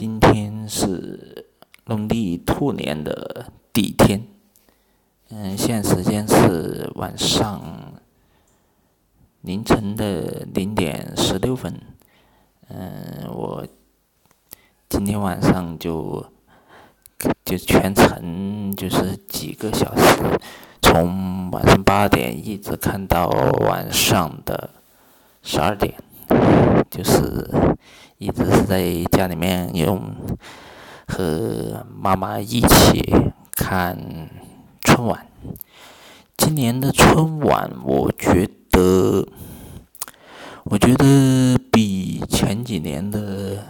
[0.00, 1.44] 今天是
[1.86, 4.22] 农历兔年的第一天，
[5.30, 7.60] 嗯，现在时间是晚上
[9.40, 11.74] 凌晨的零点十六分，
[12.68, 13.66] 嗯，我
[14.88, 16.24] 今天晚上就
[17.44, 20.22] 就全程就是几个小时，
[20.80, 23.26] 从晚上八点一直看到
[23.66, 24.70] 晚上的
[25.42, 25.92] 十二点，
[26.88, 27.50] 就是。
[28.18, 30.00] 一直是在家里面用
[31.06, 33.02] 和妈妈一起
[33.52, 34.28] 看
[34.82, 35.26] 春晚。
[36.36, 39.26] 今年的春晚，我觉得，
[40.64, 43.64] 我觉得比前几年的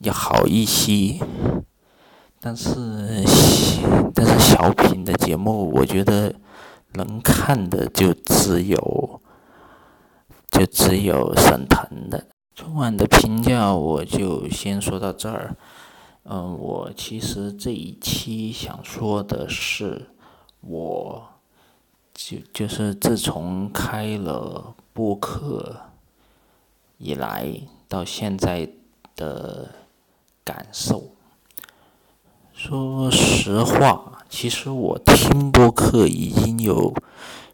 [0.00, 1.18] 要好一些。
[2.40, 2.70] 但是，
[4.14, 6.32] 但是小品的节目，我觉得
[6.92, 9.20] 能看的就只有，
[10.50, 12.26] 就只有沈腾的。
[12.58, 15.56] 春晚的评价我就先说到这儿。
[16.24, 20.08] 嗯，我其实这一期想说的是，
[20.62, 21.22] 我
[22.12, 25.72] 就就是自从开了播客
[26.96, 27.48] 以来
[27.86, 28.68] 到现在
[29.14, 29.70] 的
[30.42, 31.12] 感受。
[32.52, 36.92] 说实话，其实我听播客已经有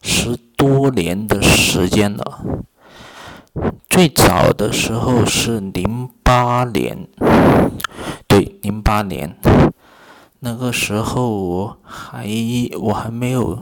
[0.00, 2.64] 十多年的时间了。
[3.88, 7.06] 最早的时候是零八年，
[8.26, 9.36] 对，零八年，
[10.40, 12.26] 那个时候我还
[12.80, 13.58] 我还没有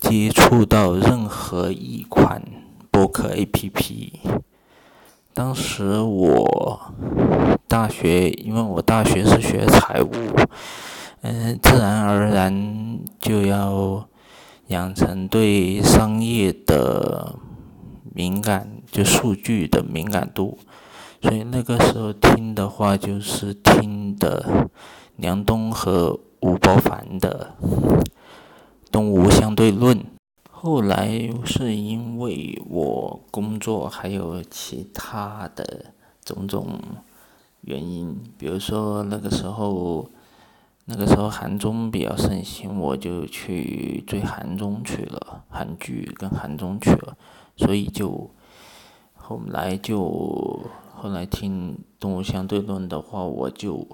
[0.00, 2.42] 接触到任何一款
[2.90, 4.10] 播客 APP。
[5.32, 6.92] 当时我
[7.68, 10.10] 大学，因为我大学是学财务，
[11.20, 14.08] 嗯，自然而然就要
[14.68, 17.36] 养成对商业的
[18.16, 18.82] 敏感。
[18.90, 20.56] 就数据的敏感度，
[21.20, 24.70] 所以那个时候听的话就是听的
[25.16, 27.54] 梁冬和吴伯凡的
[28.90, 29.98] 《东吴相对论》。
[30.50, 35.92] 后来是因为我工作还有其他的
[36.24, 36.78] 种种
[37.60, 40.08] 原因，比如说那个时候，
[40.86, 47.16] 那个时候韩综比较盛行，我就去追韩综去了，韩剧跟韩综去了，
[47.56, 48.30] 所以就。
[49.28, 49.98] 后来就
[50.94, 53.84] 后来听《动物相对论》的话，我就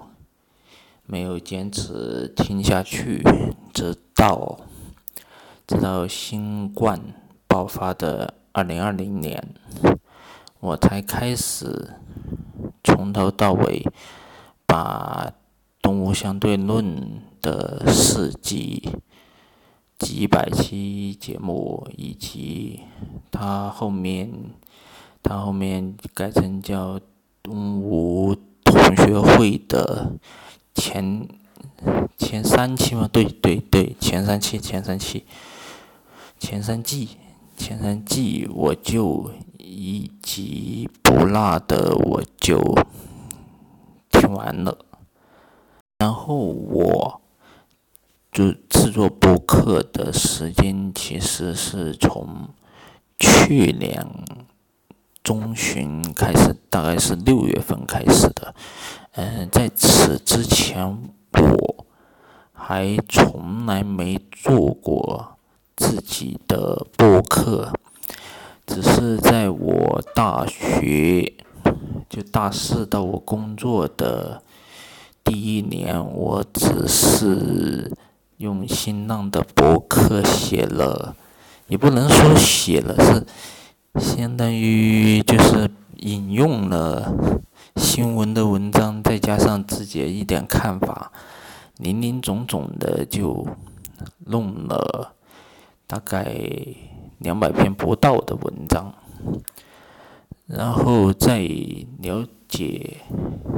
[1.07, 3.23] 没有坚持听下去，
[3.73, 4.59] 直到
[5.65, 7.01] 直到新冠
[7.47, 9.55] 爆发的二零二零年，
[10.59, 11.95] 我才开始
[12.83, 13.83] 从头到尾
[14.67, 15.29] 把
[15.81, 16.85] 《动物相对论》
[17.41, 18.87] 的四集
[20.03, 22.81] 几百期节目以及
[23.31, 24.29] 他后面。
[25.25, 26.99] 他后面改成叫
[27.41, 30.19] 东吴同学会的
[30.75, 31.25] 前
[32.17, 33.07] 前三期嘛？
[33.09, 35.23] 对对对，前三期前三期
[36.37, 37.07] 前三季
[37.55, 42.59] 前三季，我就一集不落的我就
[44.09, 44.77] 听完了。
[45.99, 47.21] 然后我
[48.33, 52.49] 就制作播客的时间其实是从
[53.19, 54.05] 去年。
[55.23, 58.53] 中旬开始，大概是六月份开始的。
[59.13, 60.85] 嗯，在此之前，
[61.31, 61.85] 我
[62.51, 65.37] 还从来没做过
[65.77, 67.71] 自己的播客，
[68.65, 71.31] 只是在我大学
[72.09, 74.43] 就大四到我工作的
[75.23, 77.89] 第一年，我只是
[78.43, 81.15] 用新浪的博客写了，
[81.67, 83.25] 也不能说写了是。
[83.99, 87.13] 相当于就是引用了
[87.77, 91.11] 新闻的文章，再加上自己的一点看法，
[91.77, 93.47] 林林总总的就
[94.25, 95.13] 弄了
[95.85, 96.35] 大概
[97.19, 98.93] 两百篇不到的文章。
[100.47, 101.47] 然后在
[101.99, 102.97] 了解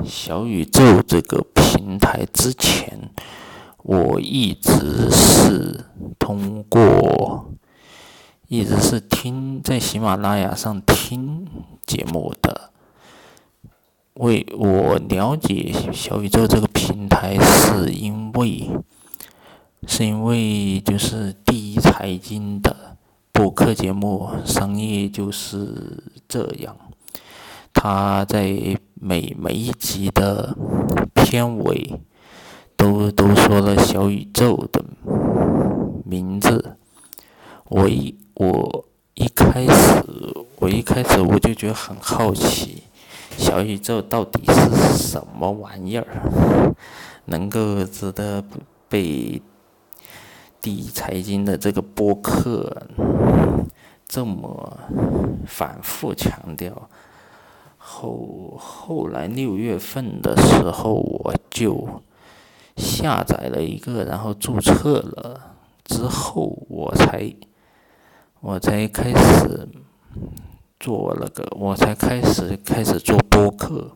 [0.05, 3.09] 小宇宙这个平台之前，
[3.85, 5.85] 我一直是
[6.17, 7.51] 通过。
[8.47, 11.47] 一直是听在喜马拉雅上听
[11.85, 12.71] 节目的。
[14.15, 18.69] 为我了解小宇宙这个平台，是因为
[19.87, 22.95] 是因为就是第一财经的
[23.31, 26.77] 播客节目《商业就是这样》，
[27.73, 30.55] 他在每每一集的
[31.15, 31.99] 片尾
[32.75, 34.83] 都都说了小宇宙的
[36.05, 36.77] 名字，
[37.65, 40.03] 我一我一开始，
[40.57, 42.83] 我一开始我就觉得很好奇，
[43.37, 46.05] 小宇宙到底是什么玩意儿，
[47.25, 48.43] 能够值得
[48.89, 49.41] 被
[50.61, 52.83] 第一财经的这个播客
[54.07, 54.77] 这么
[55.47, 56.89] 反复强调？
[57.77, 61.87] 后后来六月份的时候，我就
[62.75, 67.33] 下载了一个，然后注册了之后，我才
[68.41, 69.67] 我才开始
[70.79, 73.91] 做那个，我才开始开始做播客。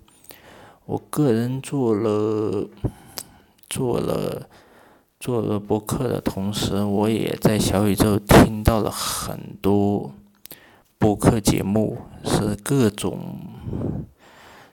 [0.86, 2.68] 我个人做了
[3.70, 4.50] 做了
[5.20, 10.12] 做了播客的同时，我也在小宇宙听到了很多
[10.98, 13.20] 播客节目，是各种。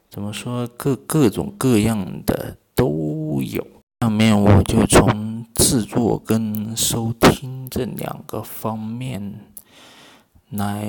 [0.08, 0.66] 怎么说？
[0.66, 3.66] 各各种各样的都有。
[4.06, 9.40] 下面我就从制作跟收听这两个方面
[10.50, 10.88] 来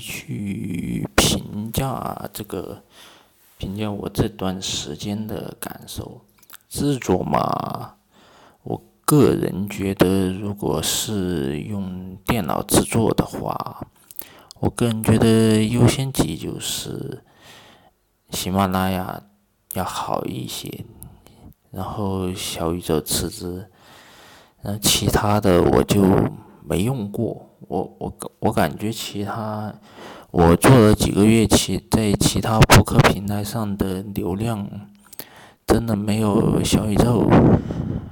[0.00, 2.82] 去评价这个，
[3.56, 6.22] 评价我这段时间的感受。
[6.68, 7.94] 制作嘛，
[8.64, 13.86] 我个人觉得，如果是用电脑制作的话，
[14.58, 17.22] 我个人觉得优先级就是。
[18.30, 19.22] 喜马拉雅
[19.74, 20.84] 要好一些，
[21.70, 23.68] 然后小宇宙辞职，
[24.62, 26.02] 然后其他的我就
[26.64, 27.50] 没用过。
[27.68, 29.74] 我我我感觉其他
[30.30, 34.68] 我做了几个月其在其他博客平台上的流量，
[35.66, 37.28] 真的没有小宇宙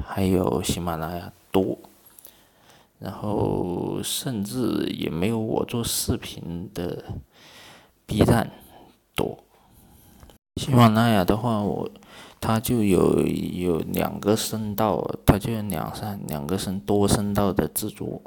[0.05, 1.79] 还有喜马拉雅多，
[2.99, 7.05] 然后甚至也没有我做视频的
[8.07, 8.51] B 站
[9.15, 9.39] 多。
[10.57, 11.89] 喜马拉雅的话，我
[12.47, 18.21] 它就有有两个声道，它就有两三两个声多声道的制作，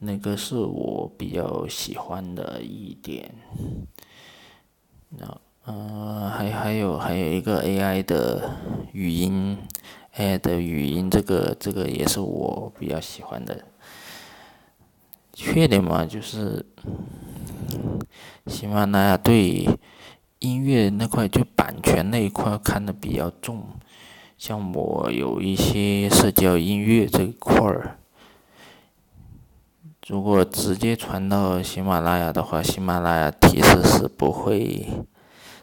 [0.00, 3.32] 那个是我比较喜欢的一点。
[5.10, 8.50] 那呃，还还有还有一个 AI 的
[8.92, 9.56] 语音
[10.16, 13.64] ，AI 的语音，这个这个也是我比较喜欢的。
[15.32, 16.66] 缺点嘛，就是
[18.48, 19.68] 喜马拉雅对。
[20.38, 23.62] 音乐那块就版权那一块看的比较重，
[24.36, 27.96] 像我有一些社交音乐这一块儿，
[30.06, 34.86] 如果直接传到喜马拉雅的话，喜马拉雅提示是不会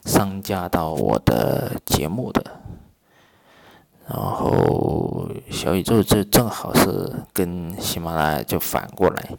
[0.06, 2.44] 上架到我的节目的。
[4.06, 9.30] 然后小宇宙这正好是跟喜马拉雅就反过来，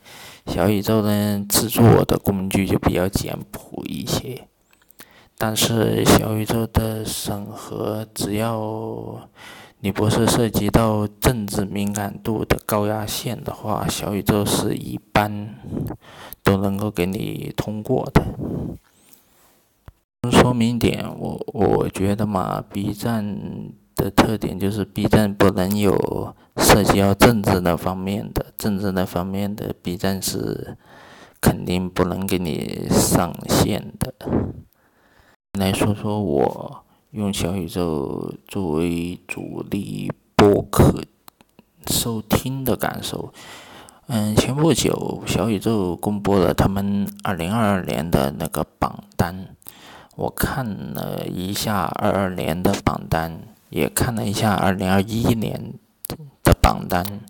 [0.46, 4.48] 小宇宙呢制作的工具就比较简朴一些。
[5.36, 9.28] 但是小宇宙的审核，只要
[9.80, 15.54] 你不是涉及到政治敏感度的高压线的话，小宇宙是一般
[16.42, 18.22] 都能够给你通过的。
[20.30, 23.38] 说明点，我我觉得嘛，B 站
[23.94, 30.78] 的特点就是 B 站不能有涉及到政治那方面的，政治那方面的 B 站是
[31.42, 34.14] 肯定不能给你上线的。
[35.54, 41.00] 来说说我用小宇宙作为主力播客
[41.86, 43.32] 收听的感受。
[44.08, 49.54] 嗯，前不久小宇宙公布了他们二零二二年的那个榜单，
[50.16, 53.40] 我看了一下二二年的榜单，
[53.70, 55.72] 也看了一下二零二一年
[56.42, 57.20] 的榜单。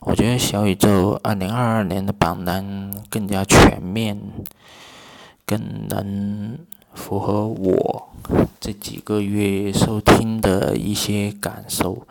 [0.00, 4.18] 我觉得小宇宙二零二二年的榜单更加全面，
[5.44, 6.58] 更能。
[6.92, 8.08] 符合我
[8.58, 12.06] 这几个月收听的一些感受，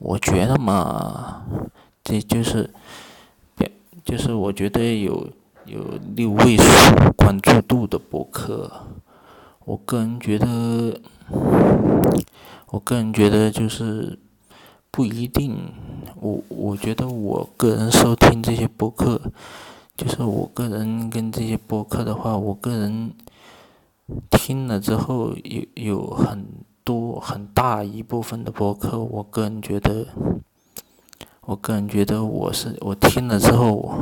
[0.00, 1.42] 我觉得嘛，
[2.04, 2.68] 这就是，
[4.04, 5.28] 就是我觉得有
[5.64, 5.80] 有
[6.14, 8.70] 六位数关注度的博客，
[9.64, 11.00] 我个人觉得，
[12.70, 14.18] 我个人觉得就是
[14.90, 15.56] 不一定，
[16.20, 19.20] 我我觉得我个人收听这些博客，
[19.96, 23.12] 就是我个人跟这些博客的话，我个人。
[24.30, 26.46] 听了之后，有有很
[26.82, 30.06] 多很大一部分的播客，我个人觉得，
[31.42, 33.94] 我个人觉得我是我听了之后，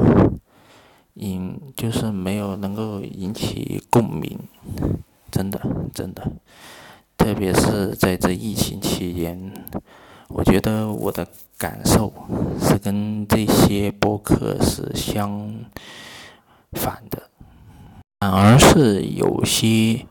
[1.14, 4.38] 引就是没有能够引起共鸣，
[5.30, 5.60] 真的
[5.92, 6.30] 真的，
[7.16, 9.52] 特别是在这疫情期间，
[10.28, 11.26] 我觉得我的
[11.58, 12.12] 感受
[12.60, 15.52] 是跟这些播客是相
[16.72, 17.30] 反的。
[18.18, 20.06] 反而是有些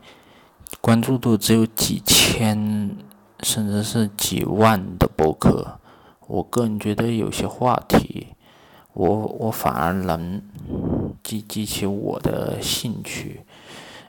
[0.80, 2.96] 关注度只有几千，
[3.40, 5.80] 甚至是几万的博客，
[6.28, 8.28] 我个人觉得有些话题，
[8.92, 10.40] 我我反而能
[11.24, 13.44] 激激起我的兴趣。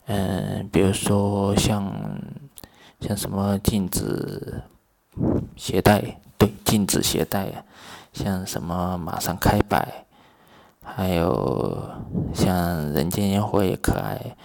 [0.06, 1.92] 嗯，比如说像
[3.01, 4.62] 像什么禁止
[5.56, 7.66] 携带，对，禁止携带，
[8.13, 10.06] 像什么马上开摆，
[10.96, 11.89] 还有
[12.34, 14.36] 像人间烟火也可爱。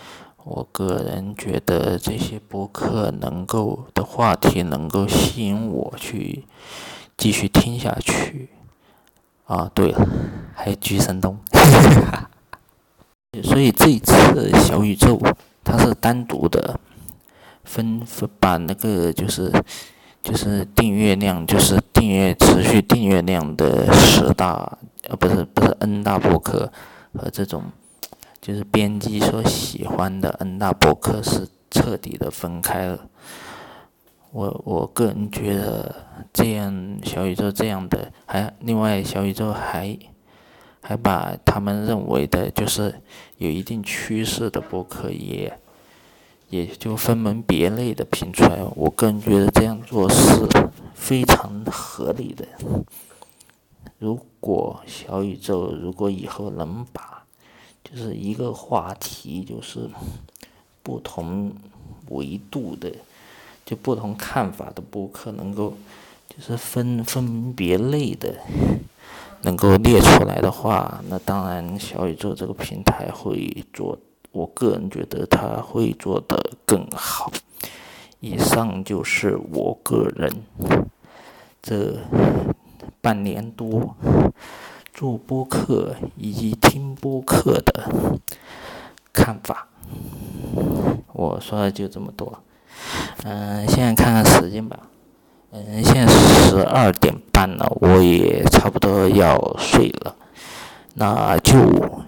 [0.45, 6.45] 我个人觉得这些播客能够的话题能够吸引我去
[7.17, 8.49] 继续听下去。
[9.47, 10.09] 啊，对了，
[10.55, 11.39] 还有居生东，
[13.45, 15.21] 所以这一次小宇宙
[15.63, 16.81] 它是单独的
[17.63, 19.53] 分分把那个就是
[20.23, 26.73] 就是订阅量就是订阅持续订阅量的十大呃不是不是 N 大博客
[27.13, 27.65] 和这种
[28.41, 33.07] 就是编辑所喜欢的 N 大博客是彻底的分开了。
[34.31, 35.95] 我我个人觉得，
[36.33, 39.99] 这样小宇宙这样的，还另外小宇宙还
[40.81, 42.95] 还把他们认为的就是
[43.37, 45.53] 有一定趋势的博客也
[46.53, 48.59] 也就分门别类的评出来。
[48.77, 50.47] 我个人觉得这样做是
[50.95, 52.47] 非常合理的。
[53.99, 57.25] 如果小宇宙如果以后能把
[57.83, 59.89] 就是一个话题就是
[60.83, 61.53] 不同
[62.11, 62.93] 维度的。
[63.65, 65.73] 就不同看法的播客能够，
[66.29, 68.35] 就是分分别类的，
[69.43, 73.97] 能够列出来的话，那当然小宇宙这个平台会做，
[74.33, 77.31] 我个人觉得他会做得更好。
[78.21, 80.45] 以上就是我个人
[81.61, 81.99] 这
[83.01, 83.97] 半年多
[84.95, 87.91] 做播客以及听播客的
[89.13, 89.69] 看法。
[91.13, 92.43] 我说的就这么多。
[93.25, 94.89] 嗯，现在看看时间吧。
[95.51, 100.17] 嗯，现在十二点半了，我也差不多要睡了。
[100.95, 101.55] 那就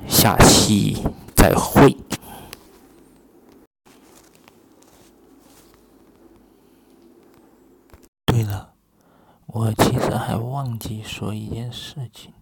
[0.08, 1.02] 下期
[1.36, 1.96] 再会。
[8.26, 8.70] 对了，
[9.54, 12.32] 我其实还忘记说一件事情：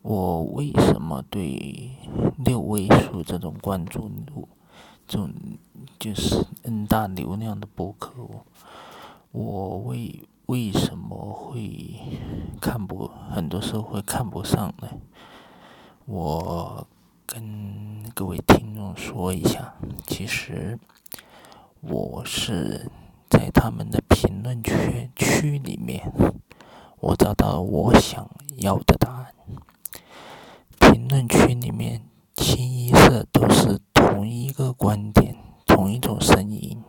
[0.00, 1.90] 我为什么对
[2.44, 4.48] 六位数这种关注度？
[5.08, 5.32] 这种
[5.98, 8.12] 就是 N 大流量的博客，
[9.32, 11.98] 我为为什么会
[12.60, 14.88] 看不很多时候会看不上呢？
[16.04, 16.86] 我
[17.26, 19.74] 跟各位听众说一下，
[20.06, 20.78] 其实
[21.80, 22.88] 我是
[23.30, 26.12] 在他们的评论区区里面，
[26.98, 29.32] 我找到我想要的答案。
[30.78, 32.02] 评论区里面
[32.34, 33.80] 清一色都是。
[33.92, 36.82] 同一个观点，同一种声音，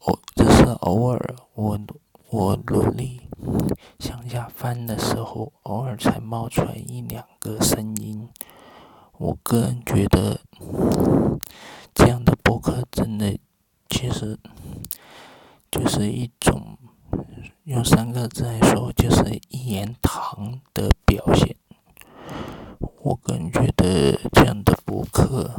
[0.00, 1.78] 偶只是偶尔，我
[2.30, 3.20] 我努力
[3.98, 8.28] 向下翻的时候，偶尔才冒出来一两个声音。
[9.16, 10.40] 我个人觉得，
[11.94, 13.38] 这样的博客真的，
[13.88, 14.38] 其实
[15.78, 16.76] 就是一种
[17.62, 21.54] 用三个字来说，就是一言堂的表现。
[23.00, 25.54] 我个人觉得这样的博客，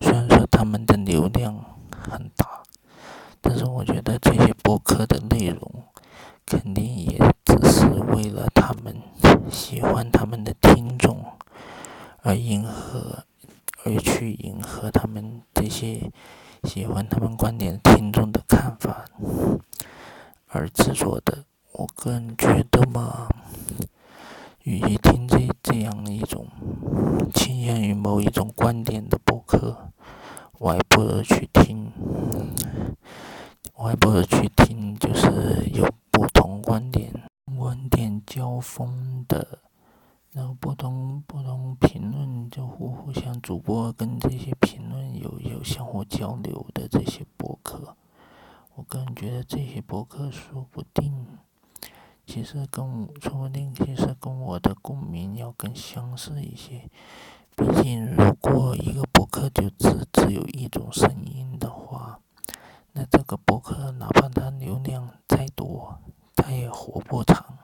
[0.00, 2.62] 虽然说他们的流量很大，
[3.40, 5.84] 但是我觉得这些博客的内容
[6.46, 8.96] 肯定也只是为了他们
[9.50, 11.24] 喜欢他们的听众
[12.22, 13.24] 而迎合，
[13.84, 16.08] 而去迎合他们这些
[16.64, 19.04] 喜欢他们观点听众的看法
[20.48, 21.44] 而制作的。
[21.72, 23.28] 我个人觉得嘛。
[24.64, 26.46] 与其听这这样一种
[27.32, 29.90] 倾向于某一种观点的博客，
[30.58, 31.90] 我还不如去听，
[33.74, 37.10] 我还不如去听，就是有不同观点、
[37.58, 39.58] 观点交锋的，
[40.30, 42.29] 然后不同不同评论
[43.50, 47.96] 主播跟这些评论有有相互交流的这些博客，
[48.76, 51.26] 我个人觉得这些博客说不定，
[52.24, 56.88] 其实跟说不定，其实跟我的共鸣要更相似一些，
[57.56, 62.20] 毕竟如果一个博客就只只有一种声音的话，
[62.92, 65.98] 那这个博客哪怕它流量再多，
[66.36, 67.58] 它也活不长。